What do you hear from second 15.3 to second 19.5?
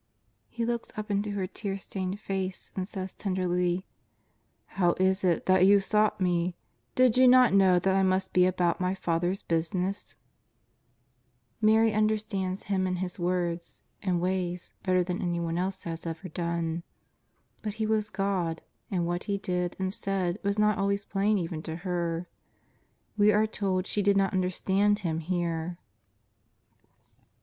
other has ever done. But He was God, and what He